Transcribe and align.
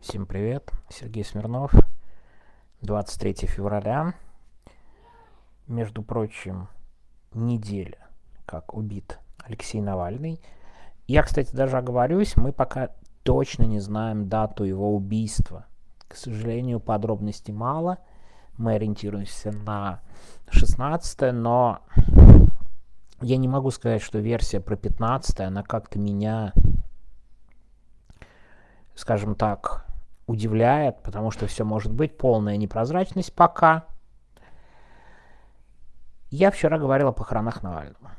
Всем 0.00 0.24
привет, 0.24 0.72
Сергей 0.88 1.22
Смирнов, 1.22 1.72
23 2.80 3.46
февраля. 3.46 4.14
Между 5.66 6.02
прочим, 6.02 6.68
неделя, 7.34 8.08
как 8.46 8.72
убит 8.72 9.18
Алексей 9.44 9.82
Навальный. 9.82 10.40
Я, 11.06 11.22
кстати, 11.22 11.54
даже 11.54 11.76
оговорюсь, 11.76 12.34
мы 12.38 12.50
пока 12.50 12.88
точно 13.24 13.64
не 13.64 13.78
знаем 13.78 14.26
дату 14.26 14.64
его 14.64 14.96
убийства. 14.96 15.66
К 16.08 16.16
сожалению, 16.16 16.80
подробностей 16.80 17.52
мало. 17.52 17.98
Мы 18.56 18.76
ориентируемся 18.76 19.52
на 19.52 20.00
16 20.48 21.34
но 21.34 21.80
я 23.20 23.36
не 23.36 23.48
могу 23.48 23.70
сказать, 23.70 24.00
что 24.00 24.18
версия 24.18 24.60
про 24.60 24.76
15 24.76 25.40
она 25.40 25.62
как-то 25.62 25.98
меня, 25.98 26.54
скажем 28.94 29.34
так, 29.34 29.89
удивляет, 30.30 31.02
потому 31.02 31.30
что 31.30 31.46
все 31.46 31.64
может 31.64 31.92
быть, 31.92 32.16
полная 32.16 32.56
непрозрачность 32.56 33.34
пока. 33.34 33.84
Я 36.30 36.50
вчера 36.50 36.78
говорил 36.78 37.08
о 37.08 37.12
похоронах 37.12 37.62
Навального. 37.62 38.12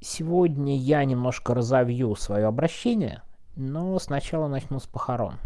Сегодня 0.00 0.76
я 0.76 1.04
немножко 1.04 1.54
разовью 1.54 2.14
свое 2.16 2.46
обращение, 2.46 3.22
но 3.56 3.98
сначала 3.98 4.48
начну 4.48 4.80
с 4.80 4.86
похорон. 4.86 5.36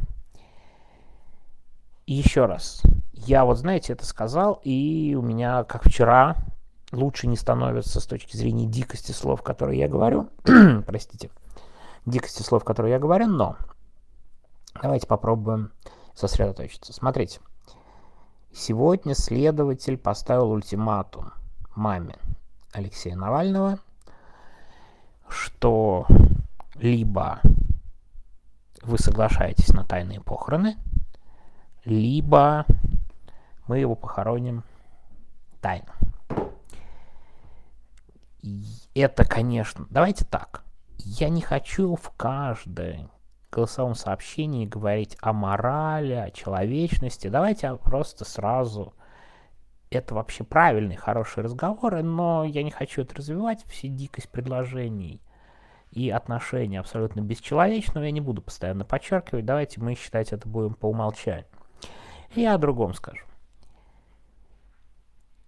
еще 2.06 2.46
раз, 2.46 2.82
я 3.12 3.44
вот, 3.44 3.58
знаете, 3.58 3.92
это 3.92 4.06
сказал, 4.06 4.60
и 4.64 5.14
у 5.14 5.22
меня, 5.22 5.64
как 5.64 5.84
вчера, 5.84 6.36
лучше 6.90 7.26
не 7.26 7.36
становится 7.36 8.00
с 8.00 8.06
точки 8.06 8.36
зрения 8.36 8.66
дикости 8.66 9.12
слов, 9.12 9.42
которые 9.42 9.78
я 9.78 9.88
говорю. 9.88 10.28
Простите. 10.86 11.30
Дикости 12.06 12.42
слов, 12.42 12.64
которые 12.64 12.92
я 12.92 12.98
говорю, 12.98 13.26
но 13.26 13.56
давайте 14.82 15.06
попробуем 15.06 15.72
сосредоточиться. 16.14 16.92
Смотрите. 16.92 17.40
Сегодня 18.52 19.14
следователь 19.14 19.96
поставил 19.96 20.50
ультиматум 20.50 21.32
маме 21.74 22.16
Алексея 22.72 23.14
Навального, 23.14 23.78
что 25.28 26.06
либо 26.74 27.40
вы 28.82 28.98
соглашаетесь 28.98 29.72
на 29.74 29.84
тайные 29.84 30.20
похороны, 30.20 30.76
либо 31.84 32.64
мы 33.66 33.78
его 33.78 33.94
похороним 33.94 34.64
тайно. 35.60 35.92
это, 38.94 39.24
конечно, 39.24 39.86
давайте 39.90 40.24
так. 40.24 40.64
Я 40.96 41.28
не 41.28 41.42
хочу 41.42 41.96
в 41.96 42.10
каждой 42.16 43.08
голосовом 43.50 43.94
сообщении 43.94 44.66
говорить 44.66 45.16
о 45.20 45.32
морали, 45.32 46.14
о 46.14 46.30
человечности. 46.30 47.28
Давайте 47.28 47.74
просто 47.76 48.24
сразу... 48.24 48.94
Это 49.90 50.14
вообще 50.14 50.44
правильные, 50.44 50.98
хорошие 50.98 51.44
разговоры, 51.44 52.02
но 52.02 52.44
я 52.44 52.62
не 52.62 52.70
хочу 52.70 53.00
это 53.00 53.14
развивать, 53.16 53.64
все 53.64 53.88
дикость 53.88 54.28
предложений 54.28 55.22
и 55.90 56.10
отношения 56.10 56.80
абсолютно 56.80 57.20
бесчеловечного 57.20 58.04
я 58.04 58.10
не 58.10 58.20
буду 58.20 58.42
постоянно 58.42 58.84
подчеркивать. 58.84 59.44
Давайте 59.44 59.80
мы 59.80 59.94
считать 59.94 60.32
это 60.32 60.48
будем 60.48 60.74
по 60.74 60.86
умолчанию. 60.86 61.46
Я 62.34 62.54
о 62.54 62.58
другом 62.58 62.94
скажу. 62.94 63.24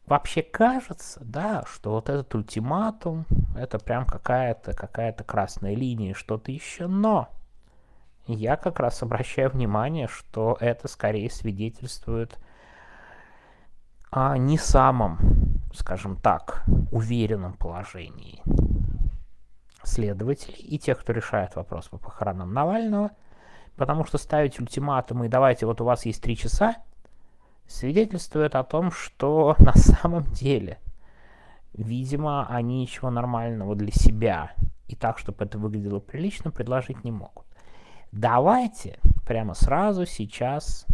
Вообще 0.06 0.43
кажется, 0.43 1.21
да, 1.23 1.65
что 1.67 1.93
вот 1.93 2.09
этот 2.09 2.34
ультиматум, 2.34 3.27
это 3.56 3.78
прям 3.78 4.06
какая-то 4.06 4.73
какая-то 4.73 5.23
красная 5.23 5.75
линия, 5.77 6.15
что-то 6.15 6.51
еще, 6.51 6.89
но 6.89 7.28
я 8.34 8.56
как 8.56 8.81
раз 8.81 9.03
обращаю 9.03 9.50
внимание, 9.50 10.09
что 10.09 10.56
это 10.61 10.89
скорее 10.89 11.31
свидетельствует 11.31 12.39
о 14.11 14.37
не 14.37 14.59
самом, 14.59 15.19
скажем 15.72 16.17
так, 16.17 16.64
уверенном 16.91 17.54
положении 17.54 18.43
следователей 19.82 20.59
и 20.59 20.78
тех, 20.78 21.00
кто 21.00 21.12
решает 21.12 21.56
вопрос 21.56 21.88
по 21.88 21.99
похоронам 21.99 22.53
Навального, 22.53 23.10
потому 23.77 24.04
что 24.04 24.19
ставить 24.19 24.60
ультиматумы 24.60 25.27
и 25.27 25.28
давайте 25.31 25.66
вот 25.66 25.81
у 25.81 25.84
вас 25.84 26.04
есть 26.06 26.22
три 26.22 26.37
часа, 26.37 26.77
свидетельствует 27.66 28.54
о 28.54 28.65
том, 28.65 28.91
что 28.91 29.56
на 29.59 29.75
самом 29.75 30.25
деле, 30.33 30.78
видимо, 31.72 32.47
они 32.49 32.83
ничего 32.83 33.10
нормального 33.10 33.75
для 33.75 33.93
себя 33.93 34.53
и 34.88 34.97
так, 34.97 35.19
чтобы 35.19 35.44
это 35.44 35.59
выглядело 35.59 36.00
прилично, 36.00 36.50
предложить 36.50 37.04
не 37.04 37.12
могут. 37.12 37.47
Давайте 38.12 38.98
прямо 39.26 39.54
сразу 39.54 40.04
сейчас 40.04 40.87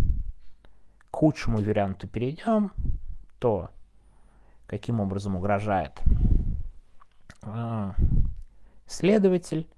к 1.11 1.17
худшему 1.17 1.59
варианту 1.59 2.07
перейдем, 2.07 2.73
то 3.39 3.71
каким 4.67 5.01
образом 5.01 5.37
угрожает 5.37 5.93
а, 7.43 7.95
следователь. 8.87 9.69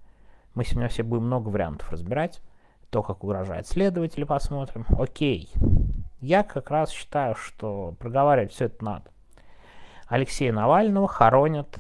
Мы 0.55 0.65
сегодня 0.65 0.89
все 0.89 1.03
будем 1.03 1.27
много 1.27 1.49
вариантов 1.49 1.91
разбирать. 1.93 2.41
То, 2.91 3.03
как 3.03 3.23
угрожает 3.23 3.67
следователь, 3.67 4.25
посмотрим. 4.25 4.87
Окей. 4.99 5.53
Я 6.21 6.43
как 6.43 6.71
раз 6.71 6.91
считаю, 6.91 7.35
что 7.37 7.95
проговаривать 8.01 8.53
все 8.53 8.65
это 8.65 8.85
надо. 8.85 9.11
Алексея 10.09 10.53
Навального 10.53 11.07
хоронят 11.07 11.79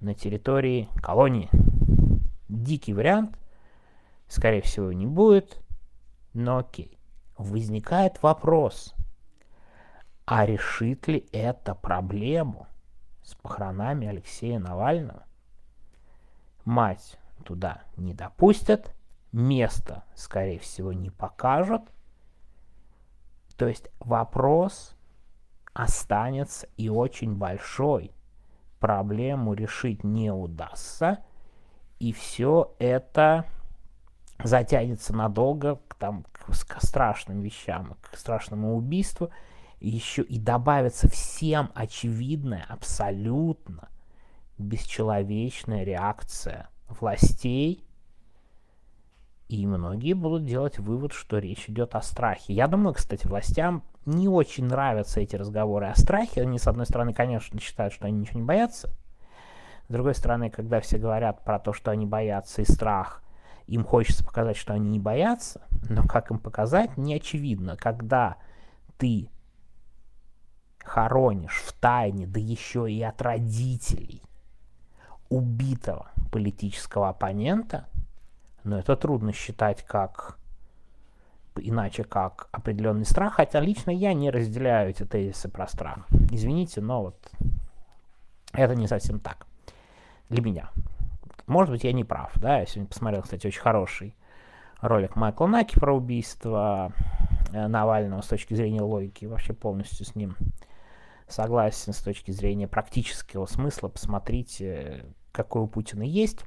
на 0.00 0.14
территории 0.14 0.88
колонии. 0.96 1.50
Дикий 2.48 2.94
вариант. 2.94 3.36
Скорее 4.30 4.62
всего, 4.62 4.92
не 4.92 5.06
будет. 5.06 5.60
Но 6.34 6.58
окей. 6.58 6.96
Возникает 7.36 8.22
вопрос. 8.22 8.94
А 10.24 10.46
решит 10.46 11.08
ли 11.08 11.28
это 11.32 11.74
проблему 11.74 12.68
с 13.24 13.34
похоронами 13.34 14.06
Алексея 14.06 14.60
Навального? 14.60 15.24
Мать 16.64 17.18
туда 17.44 17.82
не 17.96 18.14
допустят, 18.14 18.94
место, 19.32 20.04
скорее 20.14 20.60
всего, 20.60 20.92
не 20.92 21.10
покажут. 21.10 21.82
То 23.56 23.66
есть 23.66 23.90
вопрос 23.98 24.94
останется 25.72 26.68
и 26.76 26.88
очень 26.88 27.34
большой. 27.34 28.12
Проблему 28.78 29.54
решить 29.54 30.04
не 30.04 30.30
удастся, 30.30 31.18
и 31.98 32.12
все 32.12 32.76
это 32.78 33.44
затянется 34.44 35.14
надолго 35.14 35.80
к, 35.88 35.94
там, 35.94 36.24
к, 36.32 36.54
страшным 36.82 37.40
вещам, 37.40 37.96
к 38.00 38.16
страшному 38.16 38.76
убийству, 38.76 39.30
еще 39.80 40.22
и 40.22 40.38
добавится 40.38 41.08
всем 41.08 41.70
очевидная, 41.74 42.66
абсолютно 42.68 43.88
бесчеловечная 44.58 45.84
реакция 45.84 46.68
властей, 46.88 47.84
и 49.50 49.66
многие 49.66 50.12
будут 50.12 50.44
делать 50.44 50.78
вывод, 50.78 51.12
что 51.12 51.38
речь 51.38 51.68
идет 51.68 51.96
о 51.96 52.02
страхе. 52.02 52.54
Я 52.54 52.68
думаю, 52.68 52.94
кстати, 52.94 53.26
властям 53.26 53.82
не 54.06 54.28
очень 54.28 54.66
нравятся 54.66 55.20
эти 55.20 55.34
разговоры 55.34 55.86
о 55.86 55.96
страхе. 55.96 56.42
Они, 56.42 56.56
с 56.56 56.68
одной 56.68 56.86
стороны, 56.86 57.12
конечно, 57.12 57.58
считают, 57.58 57.92
что 57.92 58.06
они 58.06 58.20
ничего 58.20 58.38
не 58.38 58.46
боятся. 58.46 58.90
С 59.88 59.92
другой 59.92 60.14
стороны, 60.14 60.50
когда 60.50 60.80
все 60.80 60.98
говорят 60.98 61.44
про 61.44 61.58
то, 61.58 61.72
что 61.72 61.90
они 61.90 62.06
боятся 62.06 62.62
и 62.62 62.64
страх, 62.64 63.24
им 63.70 63.84
хочется 63.84 64.24
показать, 64.24 64.56
что 64.56 64.74
они 64.74 64.90
не 64.90 64.98
боятся, 64.98 65.62
но 65.88 66.02
как 66.02 66.30
им 66.32 66.38
показать, 66.38 66.96
не 66.96 67.14
очевидно. 67.14 67.76
Когда 67.76 68.36
ты 68.98 69.30
хоронишь 70.80 71.62
в 71.64 71.72
тайне, 71.74 72.26
да 72.26 72.40
еще 72.40 72.90
и 72.90 73.00
от 73.00 73.22
родителей, 73.22 74.22
убитого 75.28 76.10
политического 76.32 77.10
оппонента, 77.10 77.88
но 78.64 78.76
это 78.76 78.96
трудно 78.96 79.32
считать 79.32 79.84
как 79.86 80.36
иначе 81.56 82.02
как 82.02 82.48
определенный 82.50 83.04
страх, 83.04 83.34
хотя 83.34 83.60
лично 83.60 83.90
я 83.90 84.14
не 84.14 84.30
разделяю 84.30 84.90
эти 84.90 85.04
тезисы 85.04 85.48
про 85.48 85.68
страх. 85.68 86.06
Извините, 86.30 86.80
но 86.80 87.02
вот 87.02 87.30
это 88.52 88.74
не 88.74 88.88
совсем 88.88 89.20
так 89.20 89.46
для 90.28 90.42
меня. 90.42 90.70
Может 91.50 91.72
быть, 91.72 91.82
я 91.82 91.92
не 91.92 92.04
прав, 92.04 92.30
да, 92.36 92.60
я 92.60 92.66
сегодня 92.66 92.86
посмотрел, 92.86 93.22
кстати, 93.22 93.48
очень 93.48 93.60
хороший 93.60 94.14
ролик 94.80 95.16
Майкла 95.16 95.48
Наки 95.48 95.80
про 95.80 95.96
убийство 95.96 96.92
э, 97.52 97.66
Навального 97.66 98.20
с 98.20 98.28
точки 98.28 98.54
зрения 98.54 98.82
логики, 98.82 99.24
вообще 99.24 99.52
полностью 99.52 100.06
с 100.06 100.14
ним 100.14 100.36
согласен 101.26 101.92
с 101.92 102.00
точки 102.02 102.30
зрения 102.30 102.68
практического 102.68 103.46
смысла. 103.46 103.88
Посмотрите, 103.88 105.06
какой 105.32 105.62
у 105.62 105.66
Путина 105.66 106.04
есть. 106.04 106.44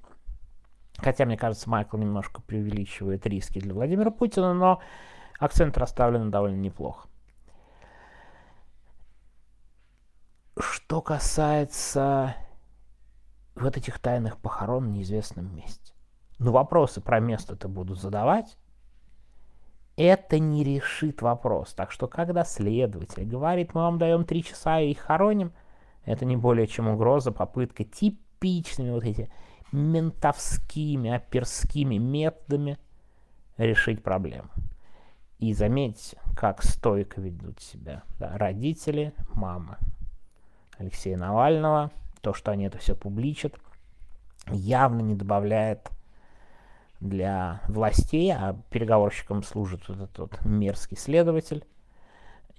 Хотя, 1.00 1.26
мне 1.26 1.36
кажется, 1.36 1.70
Майкл 1.70 1.98
немножко 1.98 2.42
преувеличивает 2.42 3.28
риски 3.28 3.60
для 3.60 3.74
Владимира 3.74 4.10
Путина, 4.10 4.54
но 4.54 4.82
акцент 5.38 5.78
расставлен 5.78 6.32
довольно 6.32 6.62
неплохо. 6.62 7.10
Что 10.58 11.02
касается 11.02 12.38
вот 13.56 13.78
этих 13.78 14.00
тайных 14.00 14.38
похорон 14.38 14.86
в 14.86 14.90
неизвестном 14.90 15.56
месте. 15.56 15.94
Ну, 16.40 16.52
вопросы 16.52 17.02
про 17.02 17.20
место-то 17.20 17.68
будут 17.68 18.00
задавать. 18.00 18.58
это 19.96 20.40
не 20.40 20.64
решит 20.64 21.22
вопрос. 21.22 21.74
Так 21.74 21.92
что, 21.92 22.08
когда 22.08 22.44
следователь 22.44 23.26
говорит, 23.26 23.76
мы 23.76 23.82
вам 23.82 24.00
даем 24.00 24.26
три 24.26 24.44
часа 24.44 24.80
и 24.80 24.92
их 24.92 25.00
хороним, 25.00 25.54
это 26.06 26.26
не 26.26 26.36
более 26.36 26.68
чем 26.68 26.88
угроза, 26.88 27.32
попытка 27.32 27.84
типичными 27.84 28.90
вот 28.90 29.04
эти 29.04 29.32
ментовскими, 29.72 31.12
оперскими 31.12 31.98
методами 31.98 32.78
решить 33.58 34.04
проблему. 34.04 34.50
И 35.40 35.54
заметьте, 35.54 36.18
как 36.36 36.64
стойко 36.64 37.22
ведут 37.22 37.60
себя 37.60 38.04
да, 38.20 38.38
родители, 38.38 39.14
мама 39.34 39.78
Алексея 40.78 41.18
Навального. 41.18 41.92
То, 42.24 42.34
что 42.34 42.52
они 42.52 42.64
это 42.64 42.78
все 42.78 42.96
публичат, 42.96 43.54
явно 44.48 45.02
не 45.02 45.14
добавляет 45.14 45.92
для 47.02 47.60
властей, 47.68 48.32
а 48.32 48.58
переговорщиком 48.70 49.44
служит 49.44 49.90
вот 49.90 49.98
этот 49.98 50.18
вот 50.18 50.46
мерзкий 50.46 50.96
следователь, 50.96 51.66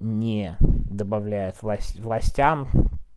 не 0.00 0.54
добавляет 0.60 1.62
власть, 1.62 1.98
властям 1.98 2.68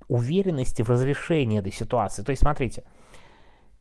уверенности 0.08 0.84
в 0.84 0.90
разрешении 0.90 1.60
этой 1.60 1.74
ситуации. 1.74 2.24
То 2.24 2.30
есть, 2.30 2.44
смотрите, 2.44 2.86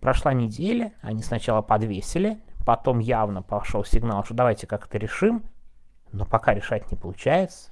прошла 0.01 0.33
неделя, 0.33 0.93
они 1.03 1.23
сначала 1.23 1.63
подвесили, 1.63 2.41
потом 2.67 2.99
явно 2.99 3.43
пошел 3.43 3.85
сигнал, 3.85 4.25
что 4.25 4.35
давайте 4.35 4.67
как-то 4.67 4.99
решим, 4.99 5.45
но 6.11 6.25
пока 6.25 6.53
решать 6.53 6.91
не 6.91 6.99
получается. 6.99 7.71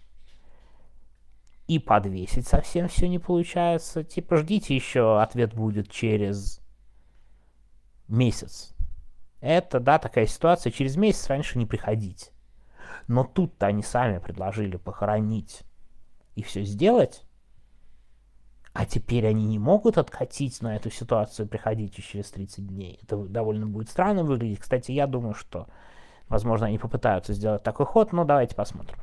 И 1.66 1.78
подвесить 1.78 2.46
совсем 2.46 2.88
все 2.88 3.08
не 3.08 3.18
получается. 3.18 4.04
Типа 4.04 4.36
ждите 4.36 4.74
еще, 4.74 5.20
ответ 5.20 5.54
будет 5.54 5.90
через 5.90 6.60
месяц. 8.08 8.74
Это, 9.40 9.80
да, 9.80 9.98
такая 9.98 10.26
ситуация, 10.26 10.70
через 10.70 10.96
месяц 10.96 11.28
раньше 11.28 11.58
не 11.58 11.66
приходить. 11.66 12.32
Но 13.08 13.24
тут-то 13.24 13.66
они 13.66 13.82
сами 13.82 14.18
предложили 14.18 14.76
похоронить 14.76 15.62
и 16.34 16.42
все 16.42 16.64
сделать. 16.64 17.24
А 18.72 18.86
теперь 18.86 19.26
они 19.26 19.46
не 19.46 19.58
могут 19.58 19.98
откатить 19.98 20.60
на 20.60 20.74
эту 20.74 20.90
ситуацию, 20.90 21.46
приходите 21.46 22.02
через 22.02 22.30
30 22.32 22.66
дней. 22.66 22.98
Это 23.02 23.16
довольно 23.16 23.66
будет 23.66 23.88
странно 23.88 24.24
выглядеть. 24.24 24.58
Кстати, 24.58 24.90
я 24.90 25.06
думаю, 25.06 25.34
что, 25.34 25.68
возможно, 26.28 26.66
они 26.66 26.78
попытаются 26.78 27.34
сделать 27.34 27.62
такой 27.62 27.86
ход, 27.86 28.12
но 28.12 28.24
давайте 28.24 28.56
посмотрим. 28.56 28.98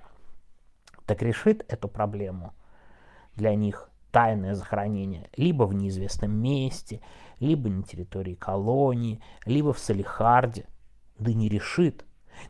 Так 1.12 1.24
решит 1.24 1.66
эту 1.68 1.90
проблему 1.90 2.54
для 3.36 3.54
них 3.54 3.90
тайное 4.13 4.56
захоронение 4.56 5.30
либо 5.36 5.63
в 5.63 5.74
неизвестном 5.74 6.31
месте, 6.31 7.02
либо 7.42 7.68
на 7.68 7.84
территории 7.84 8.34
колонии, 8.34 9.22
либо 9.46 9.74
в 9.74 9.80
Салихарде. 9.80 10.68
Да 11.19 11.34
не 11.34 11.50
решит. 11.50 12.06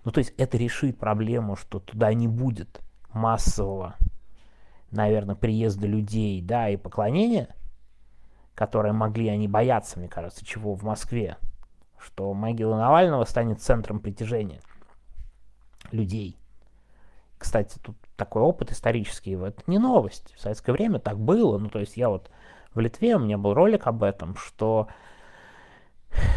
Ну, 0.05 0.11
то 0.11 0.19
есть 0.19 0.35
это 0.37 0.59
решит 0.59 0.99
проблему, 0.99 1.55
что 1.55 1.79
туда 1.79 2.13
не 2.13 2.27
будет 2.27 2.81
массового 3.11 3.95
наверное, 4.91 5.33
приезда 5.33 5.87
людей, 5.87 6.39
да, 6.43 6.69
и 6.69 6.77
поклонения, 6.77 7.55
которые 8.53 8.93
могли 8.93 9.27
они 9.29 9.47
бояться, 9.47 9.97
мне 9.97 10.07
кажется, 10.07 10.45
чего 10.45 10.75
в 10.75 10.83
Москве, 10.83 11.37
что 11.97 12.31
могила 12.35 12.77
Навального 12.77 13.25
станет 13.25 13.59
центром 13.59 13.99
притяжения 13.99 14.61
людей. 15.91 16.37
Кстати, 17.41 17.79
тут 17.79 17.97
такой 18.17 18.43
опыт 18.43 18.71
исторический, 18.71 19.31
это 19.33 19.63
не 19.65 19.79
новость. 19.79 20.31
В 20.37 20.39
советское 20.39 20.73
время 20.73 20.99
так 20.99 21.17
было. 21.17 21.57
Ну, 21.57 21.69
то 21.69 21.79
есть 21.79 21.97
я 21.97 22.07
вот 22.09 22.29
в 22.75 22.79
Литве, 22.79 23.15
у 23.15 23.19
меня 23.19 23.39
был 23.39 23.55
ролик 23.55 23.87
об 23.87 24.03
этом, 24.03 24.35
что 24.35 24.87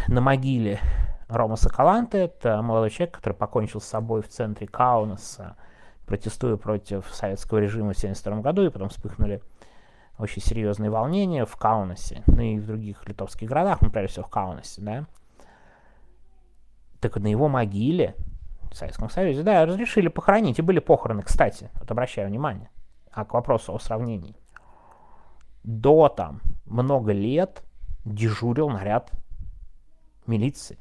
на 0.07 0.19
могиле 0.19 0.79
Рома 1.27 1.57
Соколанте, 1.57 2.17
это 2.23 2.59
молодой 2.63 2.89
человек, 2.89 3.15
который 3.15 3.33
покончил 3.33 3.81
с 3.81 3.85
собой 3.85 4.23
в 4.23 4.29
центре 4.29 4.65
Каунаса, 4.65 5.57
протестуя 6.07 6.57
против 6.57 7.07
советского 7.13 7.59
режима 7.59 7.93
в 7.93 7.97
1972 7.97 8.41
году, 8.41 8.65
и 8.65 8.71
потом 8.71 8.89
вспыхнули 8.89 9.43
очень 10.17 10.41
серьезные 10.41 10.89
волнения 10.89 11.45
в 11.45 11.55
Каунасе, 11.55 12.23
ну 12.25 12.41
и 12.41 12.57
в 12.57 12.65
других 12.65 13.07
литовских 13.07 13.47
городах, 13.47 13.79
ну, 13.81 13.91
прежде 13.91 14.13
всего 14.13 14.25
в 14.25 14.29
Каунасе, 14.29 14.81
да. 14.81 15.05
Так 16.99 17.17
на 17.17 17.27
его 17.27 17.47
могиле 17.47 18.15
в 18.75 18.77
Советском 18.77 19.09
Союзе, 19.09 19.41
да, 19.41 19.65
разрешили 19.65 20.09
похоронить, 20.09 20.59
и 20.59 20.61
были 20.61 20.79
похороны, 20.79 21.21
кстати, 21.21 21.71
вот 21.79 21.89
обращаю 21.89 22.27
внимание, 22.27 22.69
а 23.09 23.23
к 23.23 23.33
вопросу 23.33 23.73
о 23.73 23.79
сравнении. 23.79 24.35
До 25.63 26.09
там 26.09 26.41
много 26.65 27.13
лет 27.13 27.63
дежурил 28.03 28.69
наряд 28.69 29.11
милиции. 30.27 30.77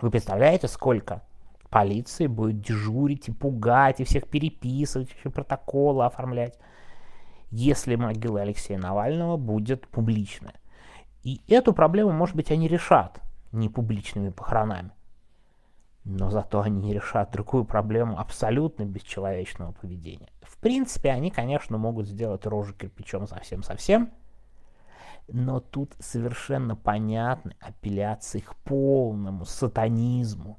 Вы 0.00 0.10
представляете, 0.10 0.66
сколько 0.66 1.22
полиция 1.68 2.26
будет 2.26 2.62
дежурить 2.62 3.28
и 3.28 3.32
пугать, 3.32 4.00
и 4.00 4.04
всех 4.04 4.26
переписывать, 4.26 5.12
еще 5.12 5.28
протоколы 5.28 6.06
оформлять, 6.06 6.58
если 7.50 7.96
могила 7.96 8.40
Алексея 8.40 8.78
Навального 8.78 9.36
будет 9.36 9.86
публичная. 9.88 10.54
И 11.22 11.42
эту 11.48 11.74
проблему, 11.74 12.12
может 12.12 12.34
быть, 12.34 12.50
они 12.50 12.66
решат 12.66 13.20
не 13.52 13.68
публичными 13.68 14.30
похоронами. 14.30 14.92
Но 16.04 16.30
зато 16.30 16.60
они 16.60 16.94
решат 16.94 17.32
другую 17.32 17.64
проблему 17.64 18.18
абсолютно 18.18 18.84
бесчеловечного 18.84 19.72
поведения. 19.72 20.28
В 20.42 20.56
принципе, 20.58 21.10
они, 21.10 21.30
конечно, 21.30 21.76
могут 21.76 22.06
сделать 22.06 22.46
рожу 22.46 22.72
кирпичом 22.72 23.26
совсем-совсем, 23.26 24.10
но 25.28 25.60
тут 25.60 25.94
совершенно 25.98 26.76
понятны 26.76 27.54
апелляции 27.60 28.40
к 28.40 28.54
полному 28.56 29.44
сатанизму, 29.44 30.58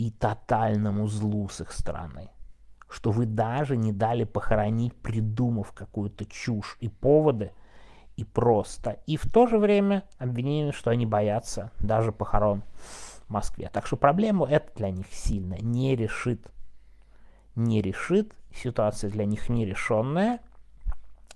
и 0.00 0.10
тотальному 0.10 1.06
злу 1.08 1.46
с 1.50 1.60
их 1.60 1.72
стороны. 1.72 2.30
Что 2.88 3.10
вы 3.10 3.26
даже 3.26 3.76
не 3.76 3.92
дали 3.92 4.24
похоронить, 4.24 4.94
придумав 4.96 5.72
какую-то 5.72 6.24
чушь 6.24 6.78
и 6.80 6.88
поводы, 6.88 7.52
и 8.16 8.24
просто. 8.24 8.96
И 9.06 9.18
в 9.18 9.30
то 9.30 9.46
же 9.46 9.58
время 9.58 10.04
обвинение, 10.16 10.72
что 10.72 10.90
они 10.90 11.04
боятся 11.04 11.70
даже 11.80 12.12
похорон 12.12 12.62
Москве. 13.30 13.70
Так 13.72 13.86
что 13.86 13.96
проблему 13.96 14.44
это 14.44 14.72
для 14.76 14.90
них 14.90 15.06
сильно 15.12 15.54
не 15.60 15.96
решит. 15.96 16.46
Не 17.54 17.82
решит. 17.82 18.32
Ситуация 18.54 19.10
для 19.10 19.24
них 19.24 19.48
нерешенная. 19.48 20.40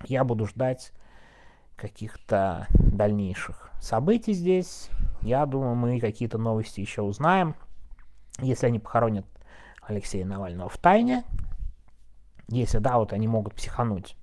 Я 0.05 0.23
буду 0.23 0.45
ждать 0.45 0.91
каких-то 1.75 2.67
дальнейших 2.69 3.71
событий 3.81 4.33
здесь. 4.33 4.89
Я 5.21 5.45
думаю, 5.45 5.75
мы 5.75 5.99
какие-то 5.99 6.37
новости 6.37 6.81
еще 6.81 7.01
узнаем 7.01 7.55
если 8.41 8.67
они 8.67 8.79
похоронят 8.79 9.25
Алексея 9.81 10.25
Навального 10.25 10.69
в 10.69 10.77
тайне, 10.77 11.23
если 12.47 12.79
да, 12.79 12.97
вот 12.97 13.13
они 13.13 13.27
могут 13.27 13.55
психануть 13.55 14.17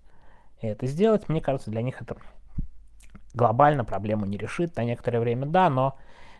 и 0.61 0.67
это 0.67 0.87
сделать, 0.87 1.29
мне 1.29 1.41
кажется, 1.41 1.71
для 1.71 1.83
них 1.83 2.01
это 2.01 2.17
глобально 3.35 3.85
проблему 3.85 4.27
не 4.27 4.37
решит. 4.37 4.77
На 4.77 4.85
некоторое 4.85 5.19
время 5.19 5.47
да, 5.47 5.69
но 5.71 5.99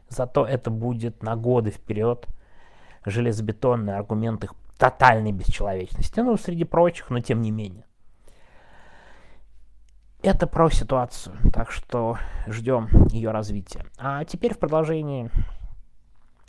зато 0.09 0.47
это 0.47 0.71
будет 0.71 1.23
на 1.23 1.37
годы 1.37 1.71
вперед 1.71 2.27
железобетонный 3.05 3.97
аргумент 3.97 4.45
их 4.45 4.55
тотальной 4.79 5.33
бесчеловечности. 5.33 6.21
Ну, 6.21 6.37
среди 6.37 6.65
прочих, 6.65 7.11
но 7.11 7.21
тем 7.21 7.41
не 7.41 7.51
менее. 7.51 7.85
Это 10.23 10.47
про 10.47 10.71
ситуацию, 10.71 11.37
так 11.53 11.73
что 11.73 12.17
ждем 12.47 12.89
ее 13.09 13.33
развития. 13.33 13.85
А 13.99 14.25
теперь 14.25 14.55
в 14.55 14.59
продолжении 14.59 15.31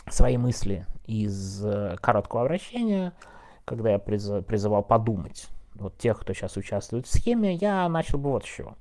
свои 0.09 0.37
мысли 0.37 0.85
из 1.05 1.65
э, 1.65 1.95
короткого 1.99 2.43
обращения, 2.43 3.13
когда 3.65 3.91
я 3.91 3.99
призывал 3.99 4.83
подумать 4.83 5.47
вот 5.75 5.97
тех, 5.97 6.19
кто 6.19 6.33
сейчас 6.33 6.55
участвует 6.55 7.07
в 7.07 7.11
схеме, 7.11 7.55
я 7.55 7.89
начал 7.89 8.19
бы 8.19 8.29
вот 8.29 8.45
с 8.45 8.47
чего. 8.47 8.75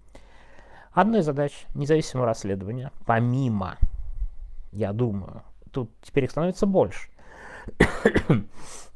Одной 0.92 1.20
из 1.20 1.24
задач 1.24 1.66
независимого 1.74 2.26
расследования, 2.26 2.92
помимо, 3.06 3.78
я 4.72 4.92
думаю, 4.92 5.42
тут 5.70 5.90
теперь 6.02 6.24
их 6.24 6.30
становится 6.30 6.66
больше, 6.66 7.10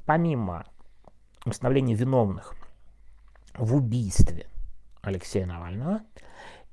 помимо 0.07 0.65
установления 1.45 1.95
виновных 1.95 2.55
в 3.55 3.77
убийстве 3.77 4.49
Алексея 5.03 5.47
Навального, 5.47 6.01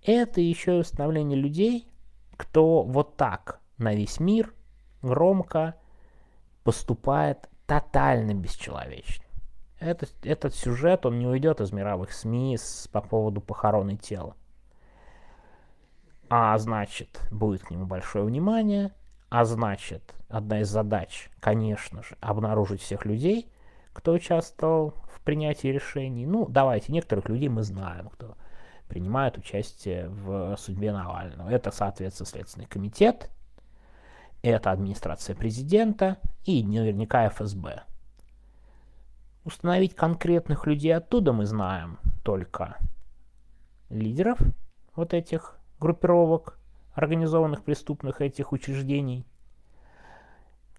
это 0.02 0.42
еще 0.42 0.78
и 0.78 0.82
установление 0.82 1.40
людей, 1.40 1.88
кто 2.36 2.84
вот 2.84 3.16
так 3.16 3.62
на 3.78 3.94
весь 3.94 4.20
мир 4.20 4.54
громко 5.02 5.76
поступает 6.64 7.50
тотально 7.68 8.34
бесчеловечно. 8.34 9.24
Этот, 9.80 10.14
этот 10.24 10.56
сюжет, 10.56 11.06
он 11.06 11.20
не 11.20 11.28
уйдет 11.28 11.60
из 11.62 11.72
мировых 11.72 12.14
СМИ 12.14 12.58
с, 12.58 12.88
по 12.88 13.02
поводу 13.02 13.42
похороны 13.42 13.98
тела. 13.98 14.36
А 16.36 16.58
значит, 16.58 17.22
будет 17.30 17.62
к 17.62 17.70
нему 17.70 17.86
большое 17.86 18.26
внимание, 18.26 18.92
а 19.30 19.46
значит, 19.46 20.16
одна 20.30 20.62
из 20.62 20.68
задач, 20.68 21.30
конечно 21.40 22.02
же, 22.02 22.18
обнаружить 22.22 22.82
всех 22.82 23.06
людей, 23.06 23.52
кто 23.94 24.14
участвовал 24.14 24.96
в 25.14 25.22
принятии 25.22 25.68
решений. 25.68 26.26
Ну, 26.26 26.48
давайте, 26.50 26.92
некоторых 26.92 27.30
людей 27.30 27.50
мы 27.50 27.62
знаем, 27.62 28.10
кто 28.10 28.36
принимает 28.88 29.38
участие 29.38 30.10
в 30.10 30.58
судьбе 30.58 30.92
Навального. 30.92 31.50
Это, 31.50 31.70
соответственно, 31.70 32.26
Следственный 32.26 32.66
комитет, 32.66 33.30
это 34.42 34.72
администрация 34.72 35.36
президента 35.36 36.18
и 36.46 36.64
наверняка 36.64 37.30
ФСБ. 37.30 37.84
Установить 39.44 39.96
конкретных 39.96 40.66
людей 40.66 40.96
оттуда 40.96 41.32
мы 41.32 41.46
знаем 41.46 42.00
только 42.24 42.80
лидеров 43.92 44.40
вот 44.96 45.14
этих 45.14 45.60
группировок, 45.84 46.58
организованных 46.94 47.64
преступных 47.64 48.22
этих 48.22 48.52
учреждений. 48.52 49.26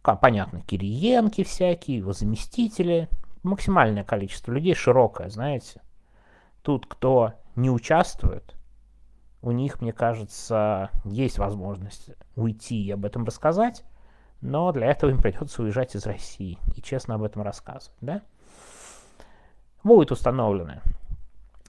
Понятно, 0.03 0.61
Кириенки 0.63 1.45
всякие, 1.45 1.99
его 1.99 2.13
заместители. 2.13 3.09
Максимальное 3.43 4.05
количество 4.05 4.53
людей, 4.53 4.75
широкое, 4.75 5.29
знаете. 5.29 5.81
Тут 6.63 6.87
кто 6.87 7.35
не 7.57 7.71
участвует, 7.71 8.57
у 9.43 9.51
них, 9.51 9.83
мне 9.83 9.93
кажется, 9.93 10.91
есть 11.05 11.39
возможность 11.39 12.11
уйти 12.35 12.83
и 12.83 12.91
об 12.91 13.05
этом 13.05 13.25
рассказать, 13.25 13.85
но 14.41 14.73
для 14.73 14.87
этого 14.87 15.11
им 15.11 15.21
придется 15.21 15.63
уезжать 15.63 15.95
из 15.95 16.07
России 16.07 16.59
и 16.75 16.81
честно 16.81 17.17
об 17.17 17.23
этом 17.23 17.43
рассказывать, 17.43 17.97
да? 18.01 18.23
Будет 19.83 20.11
установлено, 20.11 20.81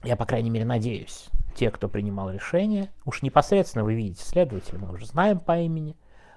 я, 0.02 0.16
по 0.16 0.24
крайней 0.24 0.48
мере, 0.48 0.64
надеюсь, 0.64 1.28
те, 1.56 1.70
кто 1.70 1.88
принимал 1.88 2.30
решение, 2.30 2.90
уж 3.04 3.22
непосредственно 3.22 3.84
вы 3.84 3.94
видите 3.94 4.22
следователя, 4.22 4.78
мы 4.78 4.92
уже 4.92 5.06
знаем 5.06 5.40
по 5.40 5.58
имени, 5.58 5.96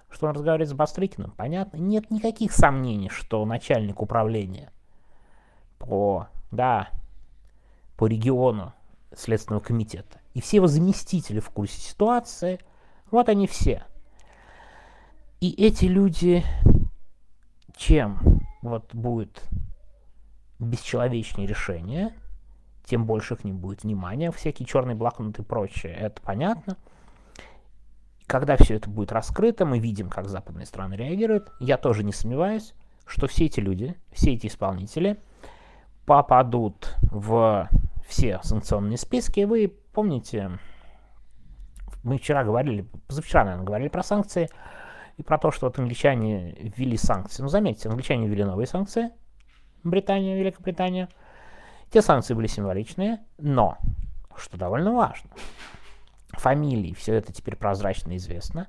что 0.10 0.28
он 0.28 0.34
разговаривает 0.34 0.70
с 0.70 0.74
Бастрыкиным, 0.74 1.32
понятно. 1.32 1.78
Нет 1.78 2.10
никаких 2.10 2.52
сомнений, 2.52 3.10
что 3.10 3.46
начальник 3.46 4.02
управления 4.02 4.72
по, 5.78 6.28
да, 6.52 6.90
по 7.98 8.08
региону 8.08 8.74
Следственного 9.14 9.62
комитета 9.62 10.20
и 10.34 10.42
все 10.42 10.58
его 10.58 10.68
заместители 10.68 11.40
в 11.40 11.50
курсе 11.50 11.80
ситуации, 11.82 12.60
вот 13.12 13.28
они 13.30 13.46
все. 13.46 13.84
И 15.42 15.52
эти 15.52 15.86
люди, 15.86 16.44
чем 17.76 18.42
вот 18.62 18.94
будет 18.94 19.44
бесчеловечнее 20.60 21.48
решение, 21.48 22.14
тем 22.90 23.06
больше 23.06 23.36
к 23.36 23.44
ним 23.44 23.58
будет 23.58 23.84
внимания, 23.84 24.32
всякие 24.32 24.66
черные 24.66 24.96
блокноты 24.96 25.44
и 25.44 25.46
прочее, 25.46 25.94
это 25.94 26.20
понятно. 26.22 26.76
Когда 28.26 28.58
все 28.58 28.76
это 28.76 28.90
будет 28.90 29.12
раскрыто, 29.12 29.66
мы 29.66 29.80
видим, 29.80 30.10
как 30.10 30.28
западные 30.28 30.66
страны 30.66 30.96
реагируют. 30.96 31.52
Я 31.60 31.78
тоже 31.78 32.04
не 32.04 32.12
сомневаюсь, 32.12 32.74
что 33.06 33.28
все 33.28 33.46
эти 33.46 33.60
люди, 33.60 33.96
все 34.12 34.34
эти 34.34 34.48
исполнители 34.48 35.20
попадут 36.06 36.96
в 37.02 37.70
все 38.08 38.40
санкционные 38.42 38.98
списки. 38.98 39.42
Вы 39.42 39.72
помните, 39.94 40.58
мы 42.04 42.18
вчера 42.18 42.44
говорили, 42.44 42.88
позавчера, 43.08 43.44
наверное, 43.44 43.66
говорили 43.66 43.90
про 43.90 44.02
санкции 44.02 44.50
и 45.18 45.24
про 45.24 45.38
то, 45.38 45.52
что 45.52 45.68
вот 45.68 45.78
англичане 45.78 46.54
ввели 46.76 46.98
санкции. 46.98 47.44
Ну, 47.44 47.50
заметьте, 47.50 47.88
англичане 47.90 48.28
ввели 48.28 48.44
новые 48.44 48.66
санкции, 48.66 49.12
Британия, 49.84 50.38
Великобритания. 50.38 51.08
Те 51.92 52.02
санкции 52.02 52.34
были 52.34 52.48
символичные, 52.48 53.20
но, 53.38 53.78
что 54.36 54.58
довольно 54.58 54.94
важно, 54.94 55.30
фамилии, 56.34 56.94
все 56.94 57.16
это 57.16 57.34
теперь 57.34 57.56
прозрачно 57.56 58.16
известно. 58.18 58.68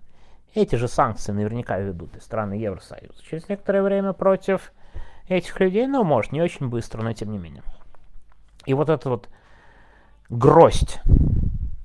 Эти 0.55 0.77
же 0.77 0.89
санкции 0.89 1.33
наверняка 1.33 1.79
ведут 1.79 2.17
и 2.17 2.21
страны 2.21 2.55
Евросоюза 2.55 3.23
через 3.23 3.49
некоторое 3.49 3.83
время 3.83 4.12
против 4.12 4.73
этих 5.29 5.61
людей, 5.61 5.87
но 5.87 6.03
может 6.03 6.33
не 6.33 6.43
очень 6.43 6.69
быстро, 6.69 7.03
но 7.03 7.12
тем 7.12 7.31
не 7.31 7.39
менее. 7.39 7.62
И 8.67 8.75
вот 8.75 8.89
эта 8.89 9.09
вот 9.09 9.29
гроздь 10.29 11.00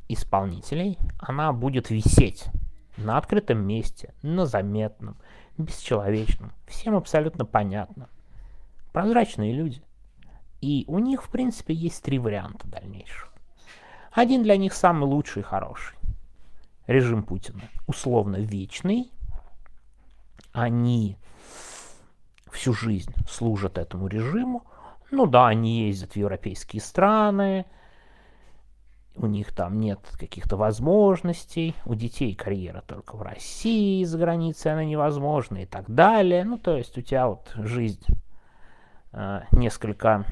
исполнителей, 0.08 0.98
она 1.20 1.52
будет 1.54 1.90
висеть 1.90 2.48
на 2.98 3.18
открытом 3.18 3.60
месте, 3.60 4.14
на 4.22 4.46
заметном, 4.46 5.18
бесчеловечном, 5.58 6.54
всем 6.68 6.96
абсолютно 6.96 7.46
понятном. 7.46 8.08
Прозрачные 8.94 9.54
люди. 9.54 9.82
И 10.62 10.86
у 10.88 11.00
них, 11.00 11.24
в 11.24 11.30
принципе, 11.30 11.74
есть 11.74 12.04
три 12.04 12.20
варианта 12.20 12.68
дальнейших. 12.68 13.32
Один 14.12 14.44
для 14.44 14.58
них 14.58 14.74
самый 14.74 15.06
лучший 15.06 15.42
и 15.42 15.44
хороший. 15.44 15.98
Режим 16.88 17.24
Путина 17.24 17.64
условно 17.88 18.38
вечный. 18.38 19.12
Они 20.54 21.18
всю 22.52 22.74
жизнь 22.74 23.14
служат 23.30 23.78
этому 23.78 24.08
режиму, 24.08 24.64
ну 25.12 25.26
да, 25.26 25.48
они 25.48 25.88
ездят 25.88 26.14
в 26.14 26.16
европейские 26.16 26.82
страны, 26.82 27.66
у 29.18 29.28
них 29.28 29.54
там 29.54 29.80
нет 29.80 30.00
каких-то 30.20 30.58
возможностей, 30.58 31.76
у 31.86 31.96
детей 31.96 32.36
карьера 32.36 32.84
только 32.86 33.16
в 33.16 33.22
России, 33.22 34.04
за 34.04 34.18
границей 34.18 34.74
она 34.74 34.84
невозможна 34.84 35.64
и 35.64 35.66
так 35.66 35.90
далее. 35.90 36.44
Ну, 36.44 36.58
то 36.58 36.76
есть 36.76 36.98
у 36.98 37.02
тебя 37.02 37.28
вот 37.28 37.52
жизнь 37.56 38.04
э, 39.16 39.42
несколько 39.52 40.26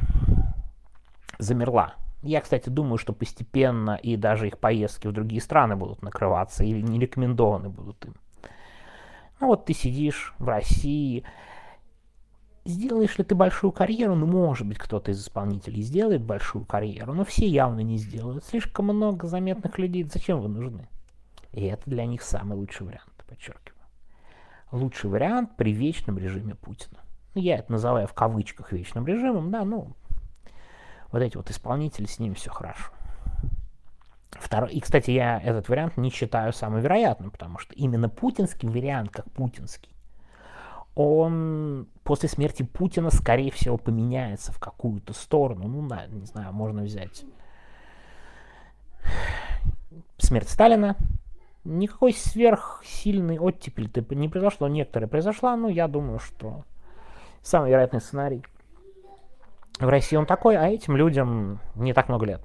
замерла. 1.40 1.96
Я, 2.22 2.42
кстати, 2.42 2.70
думаю, 2.70 2.98
что 2.98 3.12
постепенно 3.14 3.96
и 3.96 4.16
даже 4.16 4.48
их 4.48 4.60
поездки 4.60 5.08
в 5.08 5.12
другие 5.12 5.42
страны 5.42 5.76
будут 5.76 6.02
накрываться 6.02 6.64
или 6.64 6.82
не 6.82 7.00
рекомендованы 7.00 7.70
будут 7.70 8.06
им. 8.06 8.16
Ну 9.40 9.48
вот 9.48 9.66
ты 9.66 9.74
сидишь 9.74 10.34
в 10.40 10.48
России, 10.48 11.26
Сделаешь 12.66 13.18
ли 13.18 13.26
ты 13.26 13.36
большую 13.36 13.74
карьеру? 13.74 14.16
Ну, 14.16 14.26
может 14.26 14.66
быть, 14.66 14.78
кто-то 14.78 15.12
из 15.12 15.22
исполнителей 15.22 15.82
сделает 15.82 16.22
большую 16.22 16.64
карьеру, 16.64 17.14
но 17.14 17.26
все 17.26 17.46
явно 17.46 17.82
не 17.82 17.98
сделают. 17.98 18.46
Слишком 18.46 18.86
много 18.86 19.28
заметных 19.28 19.78
людей. 19.78 20.06
Зачем 20.06 20.40
вы 20.40 20.48
нужны? 20.48 20.88
И 21.52 21.66
это 21.66 21.90
для 21.90 22.06
них 22.06 22.22
самый 22.22 22.56
лучший 22.56 22.88
вариант, 22.88 23.12
подчеркиваю. 23.28 23.84
Лучший 24.72 25.10
вариант 25.10 25.58
при 25.58 25.74
вечном 25.74 26.18
режиме 26.18 26.56
Путина. 26.56 27.03
Ну, 27.36 27.42
я 27.42 27.58
это 27.58 27.72
называю 27.72 28.08
в 28.08 28.14
кавычках 28.14 28.72
вечным 28.72 29.08
режимом, 29.08 29.52
да, 29.52 29.64
ну, 29.66 29.94
вот 31.12 31.22
эти 31.22 31.38
вот 31.38 31.50
исполнители, 31.50 32.06
с 32.06 32.20
ними 32.20 32.34
все 32.34 32.52
хорошо. 32.52 32.92
Второй, 34.32 34.72
и, 34.72 34.80
кстати, 34.80 35.12
я 35.12 35.40
этот 35.40 35.70
вариант 35.70 35.98
не 35.98 36.10
считаю 36.10 36.54
самым 36.54 36.82
вероятным, 36.82 37.32
потому 37.32 37.60
что 37.60 37.74
именно 37.76 38.10
путинский 38.10 38.68
вариант, 38.68 39.12
как 39.12 39.30
путинский, 39.32 39.94
он 40.96 41.88
после 42.04 42.30
смерти 42.30 42.64
Путина, 42.64 43.10
скорее 43.10 43.52
всего, 43.52 43.78
поменяется 43.78 44.52
в 44.52 44.60
какую-то 44.60 45.14
сторону. 45.14 45.68
Ну, 45.68 45.88
да, 45.88 46.06
не 46.08 46.26
знаю, 46.26 46.54
можно 46.54 46.84
взять 46.84 47.24
смерть 50.18 50.50
Сталина. 50.50 50.96
Никакой 51.64 52.14
сверхсильный 52.14 53.40
оттепель 53.40 53.90
не 54.12 54.30
произошло. 54.30 54.68
Некоторые 54.68 55.10
произошла, 55.10 55.56
но 55.56 55.70
я 55.70 55.88
думаю, 55.88 56.20
что 56.20 56.66
самый 57.44 57.70
вероятный 57.70 58.02
сценарий 58.02 58.44
в 59.80 59.88
России 59.88 60.16
он 60.16 60.26
такой, 60.26 60.58
а 60.58 60.68
этим 60.68 60.98
людям 60.98 61.60
не 61.76 61.94
так 61.94 62.10
много 62.10 62.26
лет. 62.26 62.42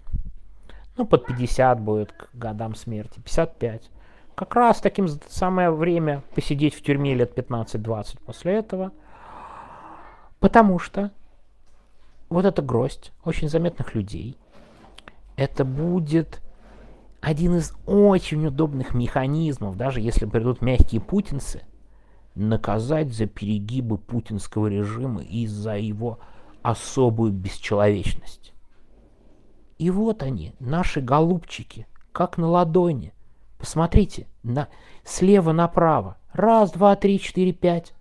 Ну, 0.96 1.06
под 1.06 1.26
50 1.26 1.80
будет 1.80 2.12
к 2.12 2.28
годам 2.34 2.74
смерти, 2.74 3.20
55 3.20 3.90
как 4.38 4.54
раз 4.54 4.80
таким 4.80 5.08
самое 5.08 5.72
время 5.72 6.22
посидеть 6.36 6.74
в 6.74 6.82
тюрьме 6.82 7.12
лет 7.12 7.36
15-20 7.36 8.18
после 8.24 8.54
этого. 8.54 8.92
Потому 10.38 10.78
что 10.78 11.10
вот 12.28 12.44
эта 12.44 12.62
гроздь 12.62 13.12
очень 13.24 13.48
заметных 13.48 13.96
людей, 13.96 14.38
это 15.34 15.64
будет 15.64 16.40
один 17.20 17.56
из 17.56 17.72
очень 17.84 18.46
удобных 18.46 18.94
механизмов, 18.94 19.76
даже 19.76 20.00
если 20.00 20.24
придут 20.24 20.62
мягкие 20.62 21.00
путинцы, 21.00 21.62
наказать 22.38 23.12
за 23.12 23.26
перегибы 23.26 23.98
путинского 23.98 24.66
режима 24.66 25.22
и 25.22 25.46
за 25.46 25.76
его 25.76 26.18
особую 26.62 27.32
бесчеловечность. 27.32 28.52
И 29.78 29.90
вот 29.90 30.22
они, 30.22 30.54
наши 30.58 31.00
голубчики, 31.00 31.86
как 32.12 32.38
на 32.38 32.48
ладони, 32.48 33.12
Посмотрите, 33.58 34.28
на, 34.44 34.68
слева 35.04 35.52
направо. 35.52 36.16
Раз, 36.32 36.70
два, 36.70 36.94
три, 36.94 37.20
четыре, 37.20 37.52
пять. 37.52 37.92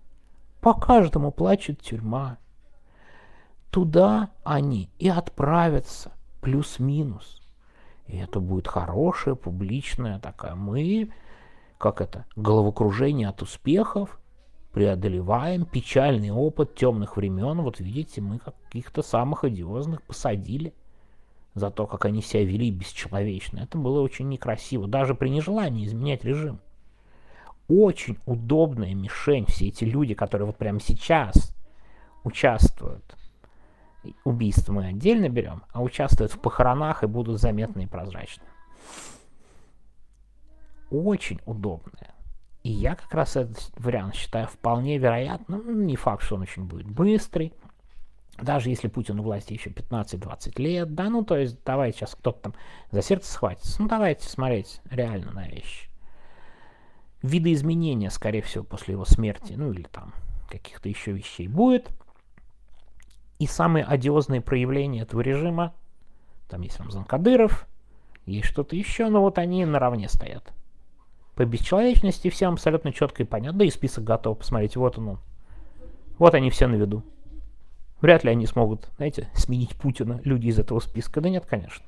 По 0.62 0.74
каждому 0.74 1.32
плачет 1.32 1.82
тюрьма. 1.82 2.38
Туда 3.72 4.30
они 4.44 4.90
и 5.00 5.10
отправятся, 5.10 6.12
плюс-минус. 6.42 7.42
И 8.06 8.18
это 8.18 8.40
будет 8.40 8.68
хорошая, 8.68 9.36
публичная 9.36 10.20
такая. 10.20 10.56
Мы, 10.56 11.12
как 11.78 12.02
это, 12.02 12.26
головокружение 12.36 13.28
от 13.28 13.42
успехов, 13.42 14.20
преодолеваем 14.78 15.66
печальный 15.66 16.30
опыт 16.30 16.76
темных 16.76 17.18
времен. 17.18 17.62
Вот 17.62 17.80
видите, 17.80 18.22
мы 18.22 18.38
каких-то 18.38 19.02
самых 19.02 19.44
одиозных 19.44 20.04
посадили 20.04 20.72
за 21.56 21.72
то, 21.72 21.88
как 21.88 22.06
они 22.06 22.22
себя 22.22 22.44
вели 22.44 22.70
бесчеловечно. 22.70 23.58
Это 23.58 23.80
было 23.80 24.02
очень 24.02 24.30
некрасиво, 24.30 24.88
даже 24.88 25.16
при 25.16 25.30
нежелании 25.30 25.84
изменять 25.84 26.24
режим. 26.24 26.60
Очень 27.68 28.20
удобная 28.28 28.94
мишень, 28.94 29.48
все 29.48 29.70
эти 29.70 29.84
люди, 29.84 30.14
которые 30.14 30.46
вот 30.46 30.58
прямо 30.58 30.80
сейчас 30.80 31.56
участвуют. 32.24 33.18
Убийство 34.26 34.74
мы 34.74 34.86
отдельно 34.86 35.28
берем, 35.28 35.64
а 35.74 35.82
участвуют 35.82 36.34
в 36.34 36.40
похоронах 36.40 37.04
и 37.04 37.08
будут 37.08 37.42
заметны 37.42 37.86
и 37.86 37.88
прозрачны. 37.88 38.44
Очень 40.92 41.42
удобная. 41.48 42.14
И 42.68 42.70
я 42.70 42.96
как 42.96 43.14
раз 43.14 43.38
этот 43.38 43.72
вариант 43.78 44.14
считаю 44.14 44.46
вполне 44.46 44.98
вероятным. 44.98 45.86
Не 45.88 45.96
факт, 45.96 46.22
что 46.22 46.36
он 46.36 46.42
очень 46.42 46.66
будет 46.66 46.86
быстрый. 46.86 47.54
даже 48.42 48.70
если 48.70 48.90
Путин 48.90 49.22
у 49.22 49.24
власти 49.24 49.54
еще 49.54 49.70
15-20 49.70 50.62
лет, 50.62 50.94
да, 50.94 51.06
ну, 51.10 51.24
то 51.24 51.38
есть, 51.38 51.64
давайте 51.64 52.00
сейчас 52.00 52.16
кто-то 52.16 52.42
там 52.42 52.56
за 52.92 53.02
сердце 53.02 53.32
схватится, 53.32 53.82
ну, 53.82 53.88
давайте 53.88 54.28
смотреть 54.28 54.82
реально 54.92 55.32
на 55.32 55.48
вещи. 55.48 55.90
Виды 57.22 57.54
изменения, 57.54 58.10
скорее 58.10 58.42
всего, 58.42 58.66
после 58.66 58.96
его 58.96 59.06
смерти, 59.06 59.54
ну, 59.54 59.72
или 59.72 59.84
там 59.84 60.14
каких-то 60.50 60.90
еще 60.90 61.14
вещей 61.14 61.48
будет. 61.48 61.90
И 63.40 63.48
самые 63.48 63.86
одиозные 63.86 64.42
проявления 64.42 65.04
этого 65.04 65.22
режима, 65.22 65.74
там 66.50 66.64
есть 66.64 66.78
Рамзан 66.82 67.06
Кадыров, 67.06 67.66
есть 68.26 68.48
что-то 68.48 68.76
еще, 68.76 69.08
но 69.08 69.22
вот 69.22 69.38
они 69.38 69.64
наравне 69.64 70.10
стоят. 70.10 70.52
По 71.38 71.46
бесчеловечности 71.46 72.32
всем 72.32 72.54
абсолютно 72.54 72.92
четко 72.92 73.22
и 73.22 73.26
понятно, 73.26 73.60
да 73.60 73.66
и 73.66 73.70
список 73.70 74.04
готов, 74.04 74.40
посмотрите, 74.40 74.80
вот 74.80 74.98
он. 74.98 75.20
Вот 76.18 76.34
они 76.34 76.50
все 76.50 76.66
на 76.66 76.76
виду. 76.76 77.04
Вряд 78.02 78.24
ли 78.24 78.32
они 78.32 78.48
смогут, 78.48 78.90
знаете, 78.98 79.30
сменить 79.36 79.76
Путина, 79.76 80.20
люди 80.24 80.48
из 80.48 80.58
этого 80.58 80.80
списка. 80.80 81.22
Да 81.22 81.30
нет, 81.30 81.46
конечно. 81.46 81.86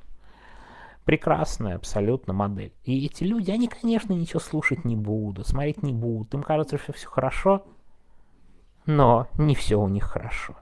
Прекрасная 1.04 1.74
абсолютно 1.74 2.32
модель. 2.32 2.72
И 2.84 3.04
эти 3.04 3.24
люди, 3.24 3.50
они, 3.50 3.66
конечно, 3.66 4.12
ничего 4.12 4.38
слушать 4.38 4.84
не 4.84 4.94
будут, 4.94 5.48
смотреть 5.48 5.82
не 5.82 5.92
будут. 5.92 6.32
Им 6.32 6.44
кажется, 6.44 6.78
что 6.78 6.92
все 6.92 7.08
хорошо, 7.08 7.64
но 8.86 9.26
не 9.36 9.56
все 9.56 9.80
у 9.80 9.88
них 9.88 10.04
хорошо. 10.04 10.54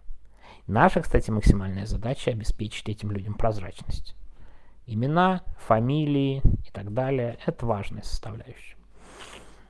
Наша, 0.66 1.02
кстати, 1.02 1.30
максимальная 1.30 1.84
задача 1.84 2.30
обеспечить 2.30 2.88
этим 2.88 3.10
людям 3.10 3.34
прозрачность. 3.34 4.16
Имена, 4.86 5.42
фамилии 5.58 6.40
и 6.66 6.70
так 6.72 6.94
далее– 6.94 7.38
это 7.46 7.66
важная 7.66 8.02
составляющая. 8.02 8.77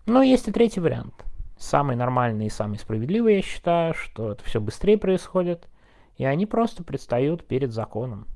Но 0.09 0.23
есть 0.23 0.49
и 0.49 0.53
третий 0.53 0.81
вариант– 0.81 1.15
самый 1.59 1.95
нормальный 1.95 2.47
и 2.47 2.51
самый 2.51 2.79
справедливый, 2.79 3.37
я 3.37 3.43
считаю, 3.43 3.93
что 3.93 4.33
это 4.33 4.43
все 4.43 4.59
быстрее 4.59 4.97
происходит, 4.97 5.69
и 6.17 6.25
они 6.25 6.47
просто 6.47 6.83
предстают 6.83 7.47
перед 7.47 7.73
законом. 7.75 8.27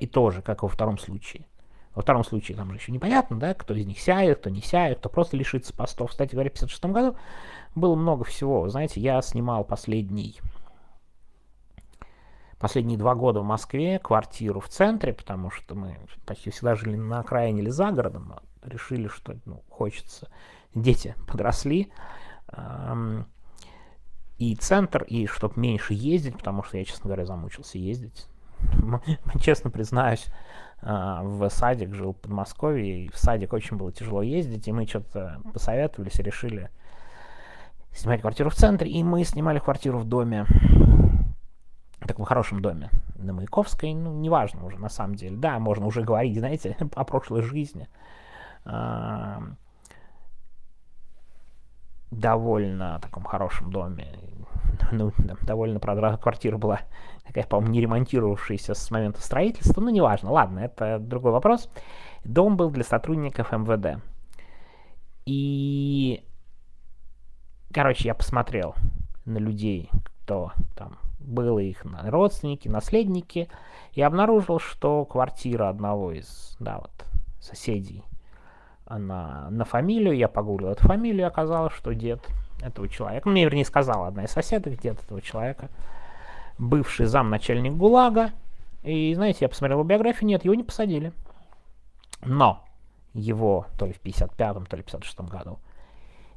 И 0.00 0.08
тоже, 0.08 0.42
как 0.42 0.64
во 0.64 0.68
втором 0.68 0.98
случае. 0.98 1.46
Во 1.94 2.02
втором 2.02 2.24
случае 2.24 2.56
там 2.56 2.70
же 2.70 2.78
еще 2.78 2.90
непонятно, 2.90 3.38
да, 3.38 3.54
кто 3.54 3.72
из 3.72 3.86
них 3.86 4.00
сядет, 4.00 4.40
кто 4.40 4.50
не 4.50 4.62
сядет, 4.62 4.98
кто 4.98 5.08
просто 5.08 5.36
лишится 5.36 5.72
постов. 5.72 6.10
Кстати 6.10 6.32
говоря, 6.32 6.50
в 6.50 6.54
1956 6.54 6.92
году 6.92 7.16
было 7.76 7.94
много 7.94 8.24
всего. 8.24 8.68
Знаете, 8.68 9.00
я 9.00 9.22
снимал 9.22 9.62
последний, 9.62 10.40
последние 12.58 12.98
два 12.98 13.14
года 13.14 13.40
в 13.40 13.44
Москве 13.44 13.98
квартиру 13.98 14.60
в 14.60 14.68
центре, 14.68 15.12
потому 15.12 15.50
что 15.50 15.74
мы 15.74 15.98
почти 16.26 16.50
всегда 16.50 16.74
жили 16.74 16.96
на 16.96 17.20
окраине 17.20 17.62
или 17.62 17.70
за 17.70 17.90
городом. 17.90 18.34
Решили, 18.62 19.08
что 19.08 19.36
ну, 19.44 19.62
хочется 19.68 20.28
дети 20.74 21.14
подросли, 21.26 21.92
и 24.38 24.56
центр, 24.56 25.04
и 25.04 25.26
чтобы 25.26 25.60
меньше 25.60 25.94
ездить, 25.94 26.36
потому 26.36 26.62
что 26.62 26.76
я, 26.76 26.84
честно 26.84 27.08
говоря, 27.08 27.24
замучился 27.24 27.78
ездить. 27.78 28.26
Честно 29.40 29.70
признаюсь, 29.70 30.26
а, 30.80 31.22
в 31.22 31.48
садик 31.50 31.94
жил 31.94 32.12
в 32.12 32.16
Подмосковье, 32.16 33.04
и 33.04 33.08
в 33.10 33.16
садик 33.16 33.52
очень 33.52 33.76
было 33.76 33.92
тяжело 33.92 34.22
ездить, 34.22 34.66
и 34.66 34.72
мы 34.72 34.86
что-то 34.86 35.40
посоветовались 35.52 36.18
и 36.18 36.22
решили 36.22 36.70
снимать 37.92 38.22
квартиру 38.22 38.50
в 38.50 38.54
центре, 38.54 38.90
и 38.90 39.02
мы 39.04 39.24
снимали 39.24 39.60
квартиру 39.60 39.98
в 39.98 40.04
доме, 40.04 40.46
в 42.04 42.06
таком 42.06 42.26
хорошем 42.26 42.60
доме 42.60 42.90
на 43.16 43.32
Маяковской, 43.32 43.94
ну, 43.94 44.12
неважно 44.12 44.64
уже, 44.64 44.78
на 44.78 44.90
самом 44.90 45.14
деле. 45.14 45.36
Да, 45.36 45.58
можно 45.58 45.86
уже 45.86 46.02
говорить, 46.02 46.38
знаете, 46.38 46.76
о 46.94 47.04
прошлой 47.04 47.42
жизни 47.42 47.88
довольно 52.10 53.00
таком 53.00 53.24
хорошем 53.24 53.70
доме. 53.70 54.06
Ну, 54.92 55.12
довольно, 55.42 55.78
правда, 55.78 56.18
квартира 56.20 56.58
была 56.58 56.80
такая, 57.24 57.44
по-моему, 57.44 57.72
не 57.72 57.80
ремонтировавшаяся 57.80 58.74
с 58.74 58.90
момента 58.90 59.22
строительства. 59.22 59.80
Ну, 59.80 59.88
неважно, 59.88 60.32
ладно, 60.32 60.58
это 60.58 60.98
другой 60.98 61.32
вопрос. 61.32 61.70
Дом 62.24 62.56
был 62.56 62.70
для 62.70 62.82
сотрудников 62.82 63.52
МВД. 63.52 64.02
И, 65.26 66.24
короче, 67.72 68.08
я 68.08 68.14
посмотрел 68.14 68.74
на 69.24 69.38
людей, 69.38 69.90
кто 70.24 70.52
там 70.74 70.98
был, 71.24 71.58
их 71.58 71.84
родственники, 72.04 72.68
наследники, 72.68 73.48
и 73.92 74.02
обнаружил, 74.02 74.58
что 74.58 75.04
квартира 75.04 75.68
одного 75.68 76.12
из, 76.12 76.56
да, 76.60 76.78
вот, 76.78 76.90
соседей 77.40 78.02
на, 78.88 79.48
на 79.50 79.64
фамилию, 79.64 80.16
я 80.16 80.28
погуглил 80.28 80.70
эту 80.70 80.86
фамилию, 80.86 81.26
оказалось, 81.26 81.72
что 81.72 81.92
дед 81.92 82.20
этого 82.60 82.88
человека, 82.88 83.28
мне 83.28 83.44
вернее 83.44 83.64
сказала 83.64 84.08
одна 84.08 84.24
из 84.24 84.30
соседок, 84.30 84.80
дед 84.80 85.02
этого 85.02 85.20
человека, 85.20 85.68
бывший 86.58 87.06
замначальник 87.06 87.74
ГУЛАГа, 87.74 88.32
и 88.82 89.14
знаете, 89.14 89.38
я 89.42 89.48
посмотрел 89.48 89.78
его 89.78 89.88
биографию, 89.88 90.28
нет, 90.28 90.44
его 90.44 90.54
не 90.54 90.62
посадили. 90.62 91.12
Но 92.22 92.62
его 93.14 93.66
то 93.78 93.86
ли 93.86 93.92
в 93.92 94.02
55-м, 94.02 94.66
то 94.66 94.76
ли 94.76 94.82
в 94.82 94.86
56-м 94.86 95.26
году 95.26 95.58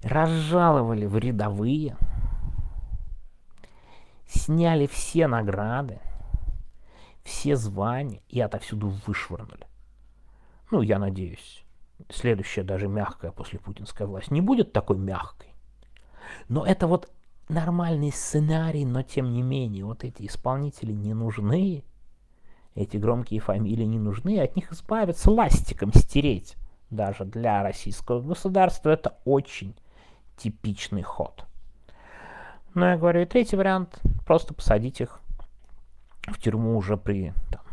разжаловали 0.04 1.06
в 1.06 1.18
рядовые, 1.18 1.98
сняли 4.28 4.88
все 4.88 5.28
награды, 5.28 6.00
все 7.24 7.56
звания 7.56 8.22
и 8.30 8.40
отовсюду 8.40 8.90
вышвырнули. 9.06 9.68
Ну, 10.72 10.82
я 10.82 11.00
надеюсь, 11.00 11.64
следующая 12.10 12.64
даже 12.64 12.88
мягкая 12.88 13.32
после 13.32 13.60
путинская 13.60 14.08
власть 14.08 14.32
не 14.32 14.42
будет 14.42 14.74
такой 14.74 14.98
мягкой. 14.98 15.54
Но 16.50 16.66
это 16.66 16.88
вот 16.88 17.10
нормальный 17.50 18.12
сценарий, 18.12 18.86
но 18.86 19.02
тем 19.02 19.32
не 19.32 19.42
менее, 19.42 19.86
вот 19.86 20.04
эти 20.04 20.26
исполнители 20.26 20.92
не 20.92 21.14
нужны, 21.14 21.84
эти 22.76 22.98
громкие 22.98 23.40
фамилии 23.40 23.86
не 23.86 23.98
нужны, 23.98 24.40
от 24.40 24.56
них 24.56 24.72
избавиться, 24.72 25.32
ластиком 25.32 25.94
стереть. 25.94 26.56
Даже 26.90 27.26
для 27.26 27.64
российского 27.64 28.22
государства 28.22 28.92
это 28.92 29.18
очень 29.26 29.76
типичный 30.38 31.02
ход. 31.02 31.47
Но 32.78 32.92
я 32.92 32.96
говорю, 32.96 33.22
и 33.22 33.26
третий 33.26 33.56
вариант, 33.56 34.00
просто 34.24 34.54
посадить 34.54 35.02
их 35.02 35.20
в 36.28 36.40
тюрьму 36.40 36.78
уже 36.78 36.96
при 36.96 37.34
там, 37.50 37.64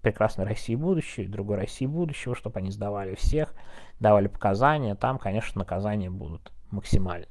прекрасной 0.00 0.46
России 0.46 0.74
будущего, 0.74 1.28
другой 1.28 1.58
России 1.58 1.84
будущего, 1.84 2.34
чтобы 2.34 2.60
они 2.60 2.70
сдавали 2.70 3.14
всех, 3.14 3.52
давали 4.00 4.26
показания, 4.26 4.94
там, 4.94 5.18
конечно, 5.18 5.58
наказания 5.58 6.08
будут 6.08 6.50
максимальные. 6.70 7.28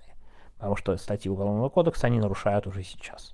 Потому 0.58 0.76
что 0.76 0.96
статьи 0.98 1.28
Уголовного 1.28 1.70
кодекса 1.70 2.06
они 2.06 2.20
нарушают 2.20 2.68
уже 2.68 2.84
сейчас. 2.84 3.34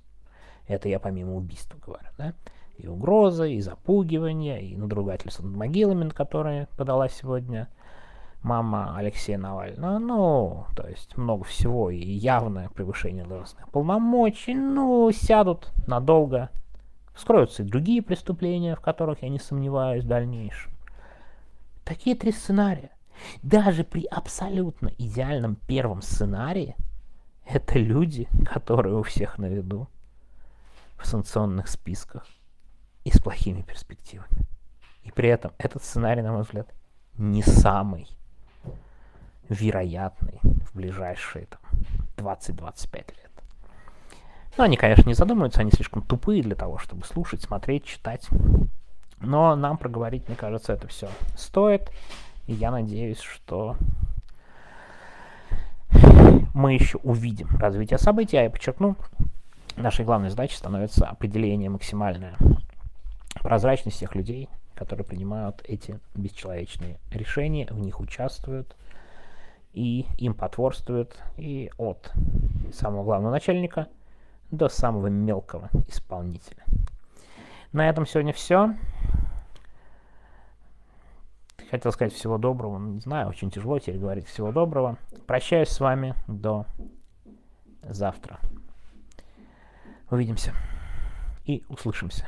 Это 0.70 0.88
я 0.88 0.98
помимо 1.02 1.36
убийства 1.36 1.78
говорю, 1.86 2.08
да? 2.18 2.34
И 2.78 2.88
угрозы, 2.88 3.52
и 3.52 3.60
запугивание, 3.60 4.64
и 4.64 4.78
надругательство 4.78 5.44
над 5.44 5.58
могилами, 5.58 6.06
на 6.06 6.12
которые 6.12 6.70
подала 6.78 7.10
сегодня 7.10 7.68
мама 8.42 8.96
Алексея 8.98 9.38
Навального. 9.38 10.00
Ну, 10.00 10.66
то 10.76 10.88
есть 10.88 11.18
много 11.18 11.44
всего, 11.44 11.90
и 11.90 11.98
явное 11.98 12.70
превышение 12.70 13.26
должностных 13.26 13.70
полномочий. 13.70 14.54
Ну, 14.54 15.12
сядут 15.12 15.72
надолго, 15.88 16.50
Вскроются 17.20 17.64
и 17.64 17.66
другие 17.66 18.02
преступления, 18.02 18.78
в 18.78 18.80
которых 18.80 19.24
я 19.24 19.28
не 19.28 19.40
сомневаюсь 19.40 20.06
в 20.06 20.08
дальнейшем. 20.08 20.72
Такие 21.84 22.16
три 22.16 22.32
сценария. 22.32 22.92
Даже 23.44 23.84
при 23.84 24.06
абсолютно 24.06 24.94
идеальном 24.98 25.56
первом 25.56 26.02
сценарии 26.02 26.78
это 27.46 27.78
люди, 27.78 28.30
которые 28.46 28.96
у 28.96 29.04
всех 29.04 29.38
на 29.38 29.48
виду 29.48 29.90
в 30.98 31.06
санкционных 31.06 31.68
списках 31.68 32.26
и 33.04 33.12
с 33.12 33.20
плохими 33.20 33.64
перспективами. 33.64 34.48
И 35.04 35.12
при 35.12 35.28
этом 35.28 35.52
этот 35.58 35.84
сценарий, 35.84 36.22
на 36.22 36.32
мой 36.32 36.44
взгляд, 36.44 36.74
не 37.18 37.44
самый 37.44 38.08
вероятный 39.50 40.40
в 40.42 40.76
ближайшие 40.76 41.48
там, 41.48 41.60
20-25 42.18 42.98
лет. 42.98 43.32
Ну, 44.58 44.64
они, 44.64 44.78
конечно, 44.78 45.08
не 45.08 45.14
задумываются, 45.14 45.62
они 45.62 45.72
слишком 45.72 46.02
тупые 46.02 46.44
для 46.44 46.56
того, 46.56 46.78
чтобы 46.78 47.06
слушать, 47.06 47.42
смотреть, 47.42 47.86
читать. 47.86 48.28
Но 49.20 49.56
нам 49.56 49.78
проговорить, 49.78 50.28
мне 50.28 50.38
кажется, 50.38 50.74
это 50.74 50.88
все 50.88 51.10
стоит. 51.36 51.92
И 52.48 52.54
я 52.54 52.72
надеюсь, 52.72 53.20
что 53.20 53.76
мы 56.54 56.74
еще 56.74 56.98
увидим 57.04 57.48
развитие 57.58 58.00
событий. 58.00 58.38
А 58.38 58.44
я 58.44 58.50
подчеркну, 58.50 58.96
нашей 59.78 60.06
главной 60.06 60.30
задачей 60.30 60.58
становится 60.58 61.08
определение 61.08 61.70
максимальное 61.70 62.36
прозрачность 63.42 63.98
всех 63.98 64.16
людей, 64.16 64.50
которые 64.76 65.06
принимают 65.06 65.62
эти 65.68 66.00
бесчеловечные 66.16 67.00
решения, 67.12 67.68
в 67.70 67.80
них 67.80 68.00
участвуют 68.00 68.76
и 69.74 70.06
им 70.18 70.34
потворствуют, 70.34 71.18
и 71.38 71.72
от 71.78 72.12
самого 72.74 73.04
главного 73.04 73.32
начальника– 73.32 73.88
до 74.52 74.70
самого 74.70 75.08
мелкого 75.08 75.70
исполнителя. 75.88 76.64
На 77.72 77.90
этом 77.90 78.06
сегодня 78.06 78.34
все. 78.34 78.76
Хотел 81.70 81.92
сказать 81.92 82.14
всего 82.14 82.40
доброго, 82.40 82.80
не 82.80 83.00
знаю, 83.00 83.30
очень 83.30 83.52
тяжело 83.52 83.78
теперь 83.78 84.00
говорить 84.00 84.26
всего 84.26 84.52
доброго. 84.52 84.98
Прощаюсь 85.28 85.70
с 85.70 85.80
вами 85.80 86.16
до 86.28 86.66
завтра. 87.84 88.40
Увидимся. 90.10 90.54
и 91.46 91.64
услышимся. 91.68 92.26